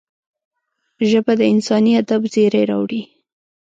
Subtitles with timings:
[1.09, 3.01] ژبه د انساني ادب زېری راوړي